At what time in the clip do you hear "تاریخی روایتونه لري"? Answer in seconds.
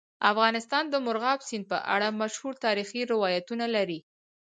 2.65-3.99